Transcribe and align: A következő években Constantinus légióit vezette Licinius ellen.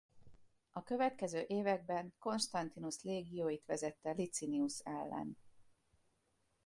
A 0.71 0.83
következő 0.83 1.43
években 1.47 2.13
Constantinus 2.19 3.01
légióit 3.03 3.65
vezette 3.65 4.11
Licinius 4.11 4.79
ellen. 4.79 5.37